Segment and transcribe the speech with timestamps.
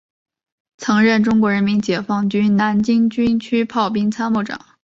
[0.77, 4.59] 曾任中国人民解放军南京军区炮兵参谋长。